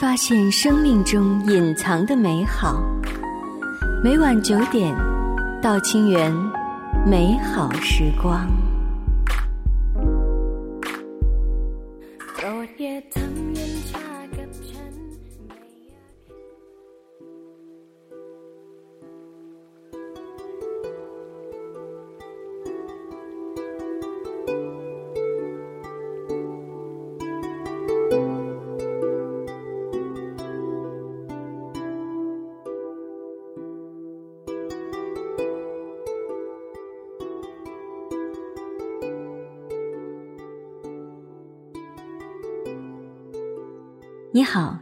[0.00, 2.82] 发现生命中隐藏的美好。
[4.02, 4.96] 每晚九点，
[5.60, 6.34] 到清源，
[7.06, 8.48] 美好时光。
[44.32, 44.78] 你好，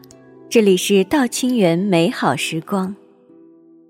[0.51, 2.95] 这里是道清源美好时光。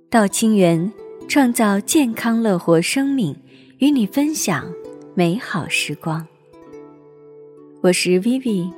[0.09, 0.93] 道清源
[1.27, 3.35] 创造健康乐活生命，
[3.79, 4.73] 与你分享
[5.17, 6.25] 美好时光。
[7.81, 8.71] 我是 Vivi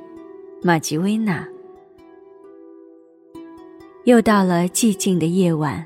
[0.63, 1.47] 马吉薇娜。
[4.05, 5.85] 又到了寂静的夜晚，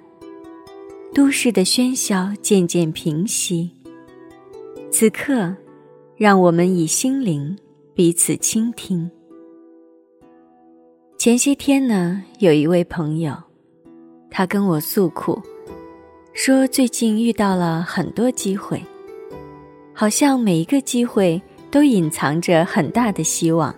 [1.13, 3.69] 都市的喧嚣渐渐平息。
[4.89, 5.53] 此刻，
[6.15, 7.57] 让我们以心灵
[7.93, 9.11] 彼此倾听。
[11.25, 13.35] 前些天呢，有一位朋友，
[14.29, 15.41] 他跟我诉苦，
[16.33, 18.79] 说最近遇到了很多机会，
[19.91, 23.73] 好像每一个机会都隐藏着很大的希望。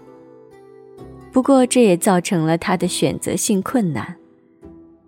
[1.32, 4.14] 不过这也造成了他的选择性困难，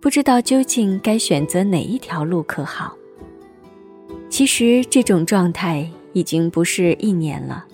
[0.00, 2.96] 不知道究竟该选择哪一条路可好。
[4.30, 7.66] 其实这种状态已经不是一年了。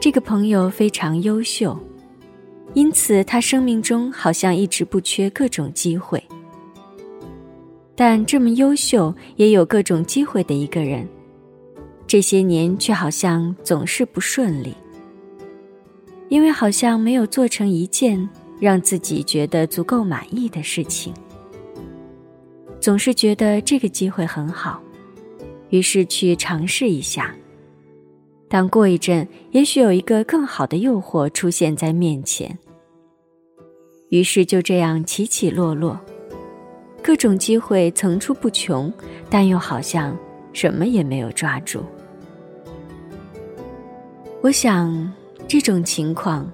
[0.00, 1.78] 这个朋友非常优秀。
[2.74, 6.22] 因此，他生命中好像一直不缺各种机会。
[7.96, 11.06] 但这么优秀，也有各种机会的一个人，
[12.06, 14.74] 这些年却好像总是不顺利。
[16.28, 18.28] 因为好像没有做成一件
[18.60, 21.12] 让自己觉得足够满意的事情，
[22.80, 24.80] 总是觉得这个机会很好，
[25.70, 27.34] 于是去尝试一下。
[28.48, 32.56] 但过一阵，也许有一个更好的诱惑出现在面前，
[34.10, 35.98] 于是就这样起起落落，
[37.02, 38.92] 各种机会层出不穷，
[39.28, 40.16] 但又好像
[40.52, 41.84] 什么也没有抓住。
[44.42, 45.12] 我想，
[45.46, 46.50] 这种情况，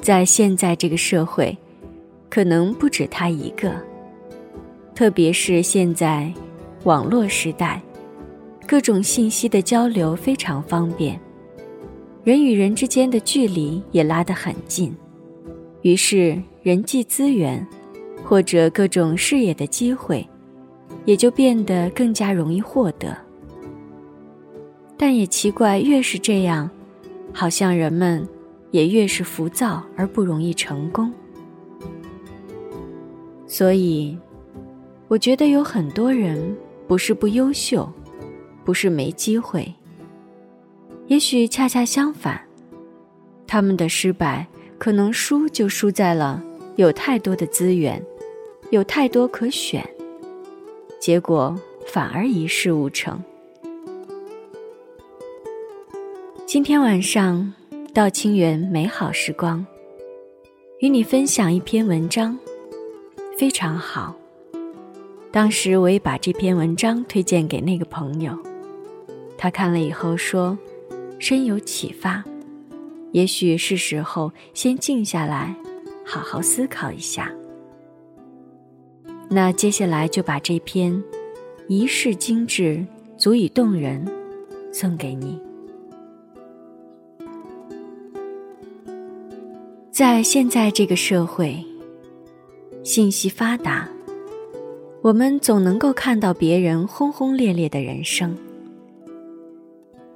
[0.00, 1.56] 在现在这个社会，
[2.30, 3.74] 可能不止他一个，
[4.94, 6.32] 特别是现在
[6.84, 7.80] 网络时代。
[8.66, 11.18] 各种信息的交流非常方便，
[12.22, 14.94] 人与人之间的距离也拉得很近，
[15.80, 16.38] 于是
[16.68, 17.66] 人际资源
[18.22, 20.28] 或者各种事业的机会
[21.06, 23.16] 也就变得更加容易获得。
[24.94, 26.70] 但也奇怪，越是这样，
[27.32, 28.28] 好像人们
[28.70, 31.10] 也越是浮躁而不容易成功。
[33.46, 34.18] 所以，
[35.08, 36.54] 我觉得有很多人
[36.86, 37.90] 不是不优秀。
[38.62, 39.74] 不是没机会，
[41.06, 42.38] 也许恰恰相反，
[43.46, 44.46] 他们的失败
[44.76, 46.44] 可能输就输在了
[46.78, 48.00] 有太多的资源，
[48.70, 49.84] 有太多可选，
[51.00, 51.52] 结果
[51.88, 53.20] 反而一事无成。
[56.46, 57.52] 今天晚上
[57.92, 59.66] 到清源美好时光，
[60.78, 62.38] 与你分享一篇文章，
[63.36, 64.14] 非常好。
[65.32, 68.38] 当时我也把这篇文章推荐给那个朋友。
[69.36, 70.56] 他看了以后说
[71.18, 72.22] ：“深有启发，
[73.10, 75.52] 也许是时候先静下来，
[76.08, 77.30] 好好思考一下。”
[79.30, 81.02] 那接下来就把这篇
[81.68, 82.82] “一世精致，
[83.18, 84.02] 足以动人”
[84.72, 85.38] 送给你。
[89.90, 91.62] 在现在这个社会，
[92.82, 93.88] 信息发达，
[95.02, 98.34] 我们总能够看到别人轰轰烈烈的人生。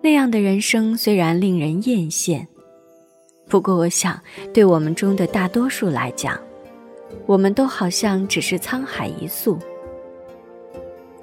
[0.00, 2.46] 那样的人生虽然令人艳羡，
[3.52, 4.18] 不过我想，
[4.54, 6.40] 对我们中的大多数来讲，
[7.26, 9.58] 我们都好像只是沧海一粟。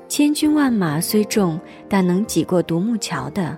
[0.08, 1.60] 千军万马虽众，
[1.90, 3.58] 但能挤过独木桥的，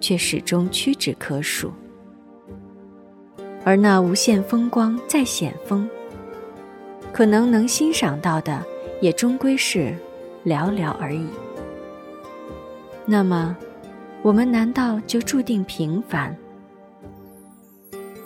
[0.00, 1.72] 却始终屈指可数。
[3.64, 5.90] 而那无限风光再险峰，
[7.12, 8.64] 可能能欣赏到的，
[9.00, 9.92] 也终归是
[10.46, 11.26] 寥寥而已。
[13.04, 13.56] 那么。
[14.22, 16.36] 我们难道就注定平凡？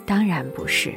[0.05, 0.93] 当然不是。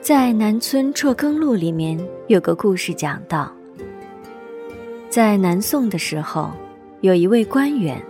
[0.00, 1.98] 在《南村辍耕录》里面
[2.28, 3.50] 有个故事讲到，
[5.10, 6.52] 在南宋的时候，
[7.00, 8.00] 有一位官员，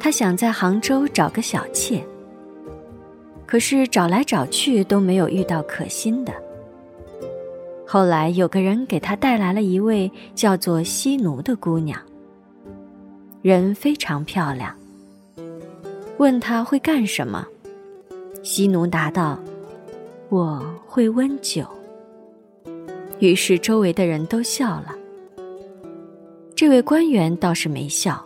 [0.00, 2.04] 他想在杭州找个小妾，
[3.46, 6.32] 可是找来找去都没有遇到可心的。
[7.86, 11.96] 后来有个人给他带来了一位叫做西奴的姑娘，
[13.42, 14.74] 人非常漂亮。
[16.18, 17.46] 问他会干什么，
[18.42, 19.38] 西奴答道
[20.30, 21.66] ：“我会温酒。”
[23.18, 24.94] 于是周围的人都笑了。
[26.54, 28.24] 这位官员倒是没笑，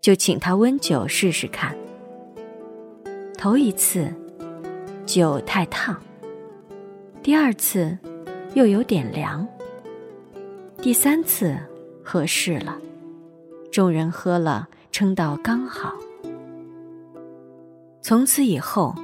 [0.00, 1.74] 就请他温酒试试看。
[3.38, 4.12] 头一次，
[5.06, 5.94] 酒太烫；
[7.22, 7.96] 第二次，
[8.52, 9.46] 又有点凉；
[10.82, 11.56] 第三次，
[12.04, 12.76] 合适了。
[13.72, 15.94] 众人喝了，称道刚好。
[18.02, 18.94] 从此以后，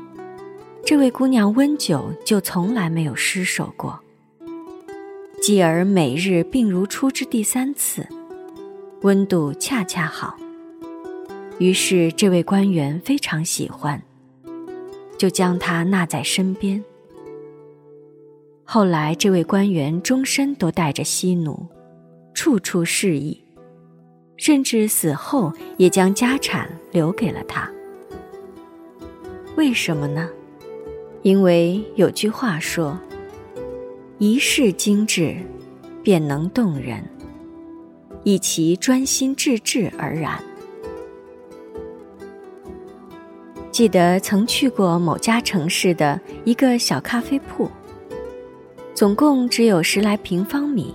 [0.84, 4.00] 这位姑娘温酒就从来没有失手过。
[5.42, 8.06] 继而每日病如初之第三次，
[9.02, 10.36] 温度恰恰好。
[11.58, 14.02] 于是这位官员非常喜欢，
[15.18, 16.82] 就将她纳在身边。
[18.64, 21.66] 后来这位官员终身都带着西奴，
[22.34, 23.40] 处处侍意，
[24.36, 27.70] 甚至死后也将家产留给了他。
[29.56, 30.28] 为什么呢？
[31.22, 32.98] 因为有句话说。
[34.18, 35.36] 一世精致，
[36.02, 37.02] 便能动人；
[38.24, 40.42] 以其专心致志而然。
[43.70, 47.70] 记得曾去过某家城市的一个小咖啡铺，
[48.94, 50.94] 总共只有十来平方米，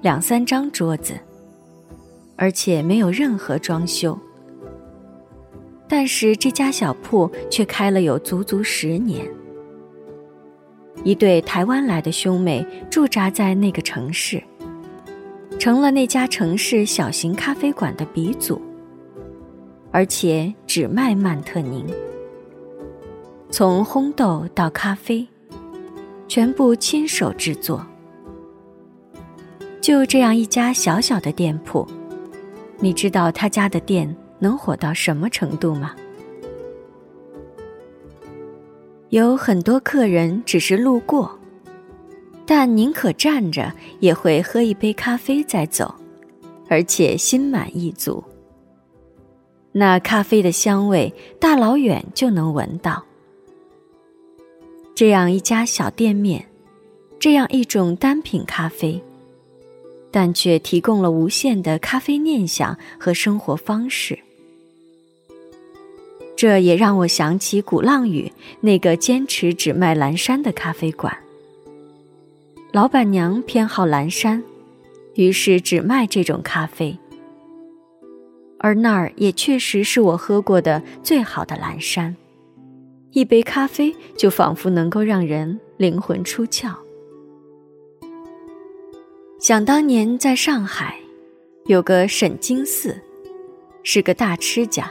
[0.00, 1.12] 两三张桌子，
[2.34, 4.18] 而且没有任何装修。
[5.88, 9.26] 但是这家小铺却开了有足足十年。
[11.04, 14.42] 一对台湾来的兄妹驻扎在那个城市，
[15.58, 18.60] 成了那家城市小型咖啡馆的鼻祖，
[19.90, 21.86] 而且只卖曼特宁。
[23.50, 25.26] 从烘豆到咖啡，
[26.26, 27.86] 全部亲手制作。
[29.80, 31.86] 就这样一家小小的店铺，
[32.78, 35.94] 你知道他家的店能火到什么程度吗？
[39.10, 41.38] 有很多客人只是路过，
[42.44, 45.94] 但宁可站着也会喝一杯咖啡再走，
[46.68, 48.22] 而且心满意足。
[49.72, 53.02] 那咖啡的香味大老远就能闻到。
[54.94, 56.44] 这样一家小店面，
[57.18, 59.02] 这样一种单品咖啡，
[60.10, 64.18] 但却提供了无限的咖啡念想和生活方式。
[66.38, 68.30] 这也让我想起鼓浪屿
[68.60, 71.12] 那个坚持只卖蓝山的咖啡馆。
[72.70, 74.40] 老板娘偏好蓝山，
[75.16, 76.96] 于是只卖这种咖啡。
[78.60, 82.14] 而那儿也确实是我喝过的最好的蓝山，
[83.10, 86.72] 一杯咖啡就仿佛能够让人灵魂出窍。
[89.40, 91.00] 想当年在上海，
[91.66, 92.96] 有个沈经寺，
[93.82, 94.88] 是个大吃家。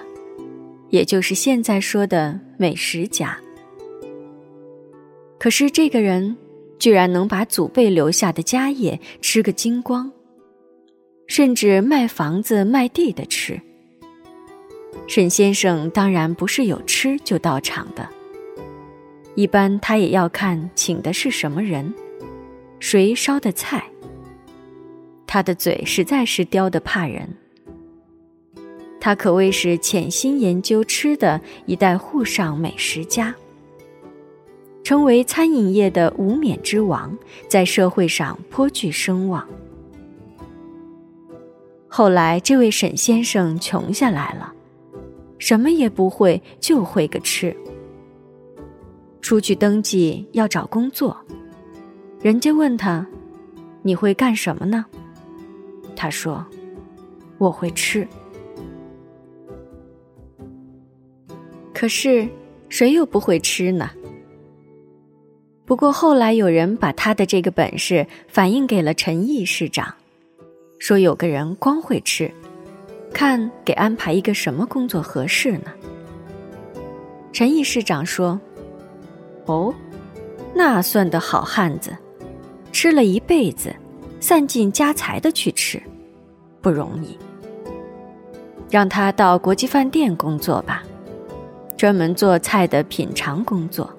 [0.89, 3.37] 也就是现在说的美食家，
[5.37, 6.37] 可是这个人
[6.79, 10.11] 居然能把祖辈留下的家业吃个精光，
[11.27, 13.59] 甚至卖房子卖地的吃。
[15.07, 18.07] 沈先生当然不是有吃就到场的，
[19.35, 21.93] 一般他也要看请的是什么人，
[22.79, 23.83] 谁烧的菜。
[25.25, 27.27] 他的嘴实在是刁得怕人。
[28.99, 33.33] 他可谓是潜心研究吃的一代沪上美食家，
[34.83, 39.47] 成为餐饮业的无冕之王，在社会上颇具声望。
[41.87, 44.53] 后来，这位沈先生穷下来了，
[45.39, 47.55] 什么也不会，就会个吃。
[49.21, 51.17] 出去登记要找工作，
[52.21, 53.05] 人家问他
[53.83, 54.85] ：“你会干什么呢？”
[55.95, 56.45] 他说
[57.37, 58.07] ：“我会吃。”
[61.79, 62.27] 可是，
[62.69, 63.91] 谁又不会吃呢？
[65.63, 69.93] 不过后来有人把他的这个本事反映给了陈毅市长，
[70.79, 72.31] 说有个人光会吃，
[73.13, 75.71] 看给安排一个什么工作合适呢？
[77.31, 78.41] 陈毅市长说
[79.45, 79.71] ：“哦，
[80.55, 81.95] 那算得好汉子，
[82.71, 83.71] 吃了一辈子，
[84.19, 85.79] 散尽家财的去吃，
[86.59, 87.15] 不容易。
[88.67, 90.83] 让他到国际饭店工作吧。”
[91.77, 93.89] 专门做菜的品尝工作。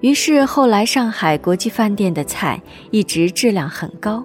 [0.00, 2.60] 于是后来上海国际饭店的菜
[2.90, 4.24] 一直质量很高。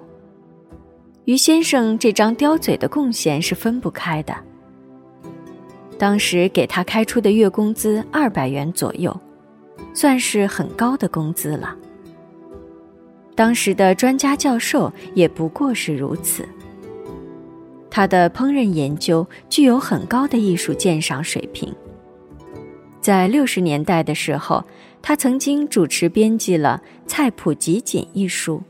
[1.26, 4.34] 于先生这张刁嘴的贡献是分不开的。
[5.98, 9.14] 当时给他开出的月工资二百元左右，
[9.92, 11.76] 算是很高的工资了。
[13.34, 16.48] 当时的专家教授也不过是如此。
[17.90, 21.72] 他的烹饪研究具有很高的艺术鉴赏水平。
[23.08, 24.62] 在六十年代的时候，
[25.00, 28.62] 他曾经主持编辑了《菜谱集锦》一书，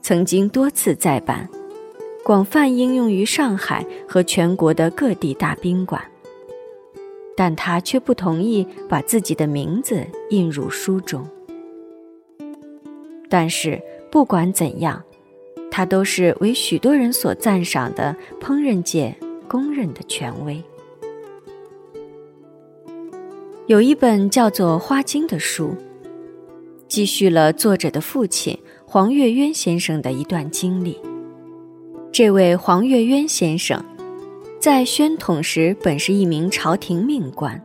[0.00, 1.48] 曾经多次再版，
[2.22, 6.00] 广泛应用于上海和全国的各地大宾馆。
[7.36, 11.26] 但他却不同意把自己的名字印入书中。
[13.28, 15.02] 但是不管怎样，
[15.68, 19.12] 他都是为许多人所赞赏的烹饪界
[19.48, 20.62] 公认的权威。
[23.72, 25.74] 有一本叫做《花经》的书，
[26.88, 31.00] 记叙了作者的父亲黄月渊先生的一段经历。
[32.12, 33.82] 这位黄月渊先生，
[34.60, 37.58] 在宣统时本是一名朝廷命官。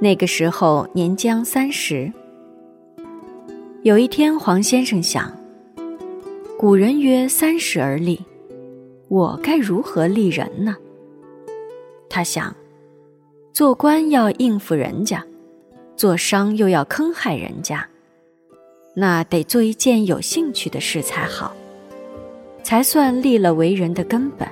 [0.00, 2.12] 那个时候年将三十。
[3.84, 5.32] 有一天，黄先生想：
[6.58, 8.20] 古人曰三十而立，
[9.06, 10.74] 我该如何立人呢？
[12.08, 12.52] 他想。
[13.52, 15.22] 做官要应付人家，
[15.94, 17.86] 做商又要坑害人家，
[18.94, 21.54] 那得做一件有兴趣的事才好，
[22.62, 24.48] 才算立了为人的根本。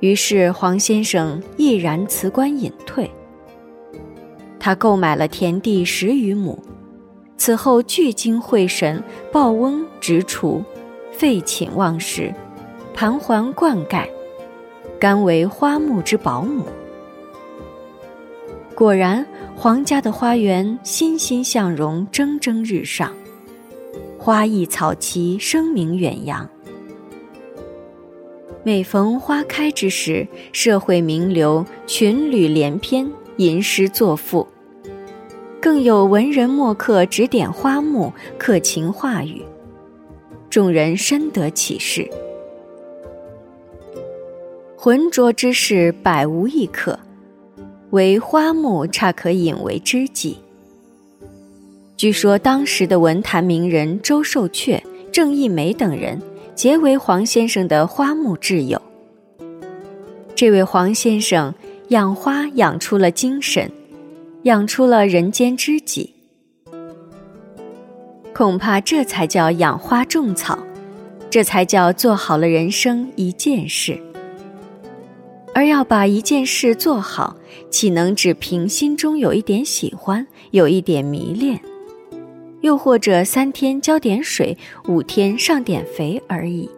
[0.00, 3.08] 于是黄先生毅然辞官隐退。
[4.58, 6.58] 他购买了田地十余亩，
[7.36, 10.64] 此后聚精会神，报翁植锄，
[11.12, 12.34] 废寝忘食，
[12.92, 14.04] 盘桓灌溉，
[14.98, 16.64] 甘为花木之保姆。
[18.74, 23.14] 果然，皇家的花园欣欣向荣，蒸蒸日上，
[24.18, 26.48] 花艺草奇，声名远扬。
[28.64, 34.44] 每逢花开之时，社会名流群旅连篇，吟诗作赋，
[35.60, 39.44] 更有文人墨客指点花木，刻情画语，
[40.50, 42.10] 众人深得启示。
[44.76, 46.98] 浑浊之事，百无一可。
[47.94, 50.36] 为花木差可引为知己。
[51.96, 54.82] 据说当时的文坛名人周寿阙、
[55.12, 56.20] 郑义梅等人，
[56.56, 58.82] 皆为黄先生的花木挚友。
[60.34, 61.54] 这位黄先生
[61.90, 63.70] 养花养出了精神，
[64.42, 66.12] 养出了人间知己。
[68.34, 70.58] 恐怕这才叫养花种草，
[71.30, 73.96] 这才叫做好了人生一件事。
[75.54, 77.36] 而要把一件事做好，
[77.70, 81.60] 岂能只凭心中有一点喜欢，有一点迷恋，
[82.60, 84.58] 又或者三天浇点水，
[84.88, 86.68] 五天上点肥而已？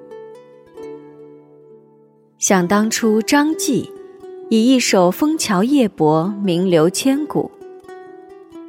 [2.38, 3.90] 想当初，张继
[4.50, 7.50] 以一首《枫桥夜泊》名留千古；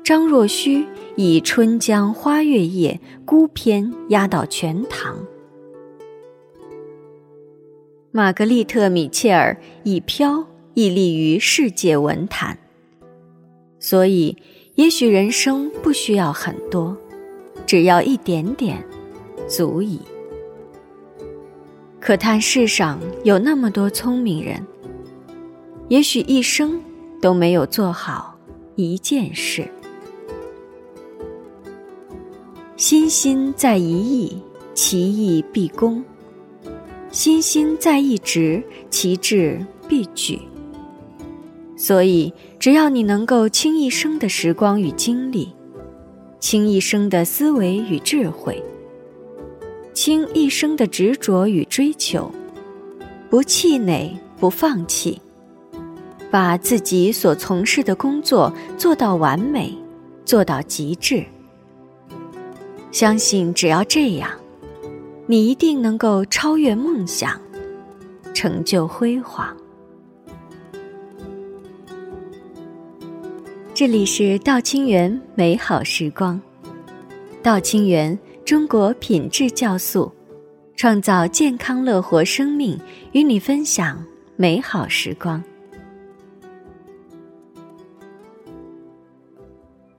[0.06, 0.86] 张若虚
[1.18, 5.18] 以《春江花月夜》孤篇压倒全唐。
[8.12, 12.58] 玛格丽特·米切尔以飘屹立于世界文坛，
[13.80, 14.36] 所以
[14.76, 16.98] 也许人生不需要很多，
[17.66, 18.84] 只要一点点，
[19.48, 20.00] 足矣。
[22.00, 24.66] 可叹世上有那么多聪明人，
[25.90, 26.82] 也许一生
[27.22, 28.40] 都没有做好
[28.76, 29.68] 一件事。
[32.78, 34.42] 心心在一意，
[34.74, 36.04] 其意必功。
[37.12, 40.40] 心心在一直，其志必举。
[41.76, 45.54] 所以，只要你能够倾一生的时光与精力，
[46.40, 48.62] 倾一生的思维与智慧，
[49.94, 52.32] 倾一生的执着与追求，
[53.30, 55.22] 不气馁，不放弃，
[56.30, 59.74] 把自己所从事的工作做到完美，
[60.26, 61.24] 做到极致。
[62.92, 64.30] 相信，只要这样。
[65.30, 67.38] 你一定能够超越梦想，
[68.34, 69.54] 成就辉煌。
[73.74, 76.40] 这里是道清源美好时光，
[77.44, 80.10] 道清源中国品质酵素，
[80.78, 82.80] 创造健康乐活生命，
[83.12, 84.02] 与你分享
[84.38, 85.44] 美好时光。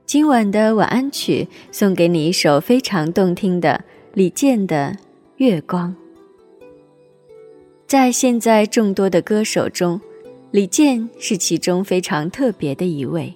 [0.07, 4.97] 今晚的晚安曲送给你一首非常动听的李健的。
[5.39, 5.95] 月光，
[7.87, 10.01] 在现在众多的歌手中，
[10.51, 13.33] 李健是其中非常特别的一位，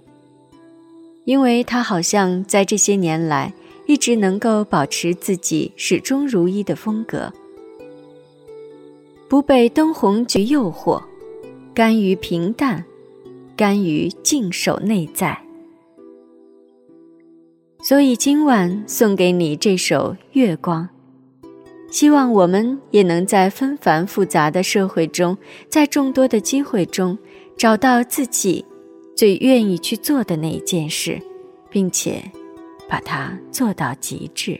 [1.23, 3.53] 因为他好像在这些年来
[3.85, 7.31] 一直能够保持自己始终如一的风格，
[9.29, 11.01] 不被灯红局诱惑，
[11.73, 12.83] 甘于平淡，
[13.55, 15.41] 甘于静守内在。
[17.81, 20.83] 所以今晚送给你这首《月光》，
[21.93, 25.37] 希望我们也能在纷繁复杂的社会中，
[25.69, 27.15] 在众多的机会中，
[27.55, 28.65] 找到自己
[29.15, 31.21] 最愿意去做的那一件事，
[31.69, 32.19] 并且
[32.89, 34.59] 把它做到极致。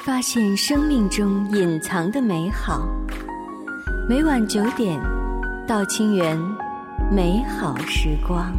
[0.00, 2.88] 发现生命中隐藏的美好。
[4.08, 4.98] 每晚九点，
[5.68, 6.38] 到清源，
[7.12, 8.50] 美好时光。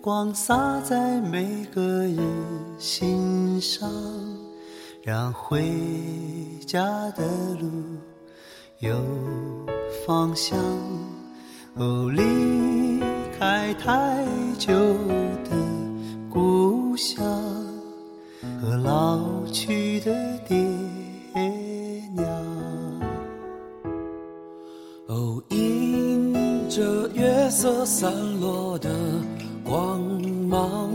[0.00, 2.16] 光洒在每个人
[2.78, 3.90] 心上，
[5.02, 5.62] 让回
[6.64, 7.26] 家的
[7.60, 7.68] 路
[8.78, 8.96] 有
[10.06, 10.56] 方向。
[11.74, 12.22] 哦，离
[13.38, 14.24] 开太
[14.58, 14.72] 久
[15.44, 15.50] 的
[16.30, 17.22] 故乡
[18.62, 19.20] 和老
[19.52, 20.56] 去的爹
[22.14, 22.26] 娘。
[25.08, 28.90] 哦，迎着月色散落的。
[29.62, 30.00] 光
[30.48, 30.90] 芒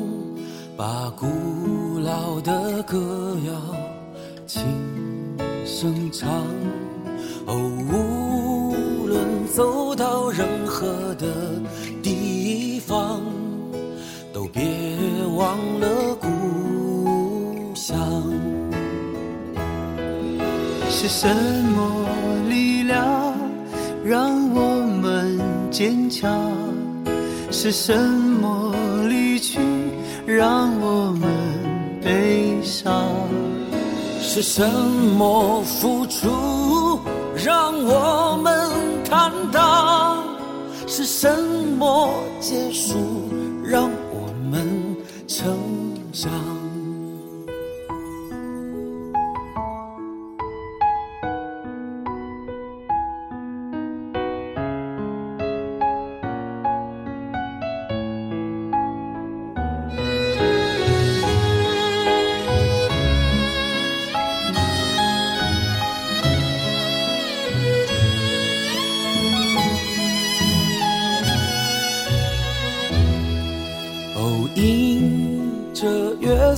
[0.75, 1.27] 把古
[2.00, 3.53] 老的歌谣
[4.48, 4.63] 轻
[5.63, 6.27] 声唱。
[7.45, 7.53] 哦，
[7.91, 10.11] 无论走到
[15.41, 17.98] 忘了故乡。
[20.88, 21.27] 是什
[21.75, 22.05] 么
[22.48, 23.33] 力量
[24.05, 25.39] 让我们
[25.71, 26.29] 坚强？
[27.50, 28.75] 是什么
[29.10, 29.60] 离去
[30.27, 31.27] 让我们
[32.03, 33.03] 悲伤？
[34.21, 34.69] 是什
[35.17, 36.99] 么付出
[37.36, 38.69] 让我们
[39.10, 40.23] 坦荡？
[40.86, 41.36] 是什
[41.80, 42.95] 么结束
[43.63, 44.81] 让我们
[45.34, 45.48] 成
[46.12, 46.61] 长？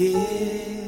[0.00, 0.79] 爹。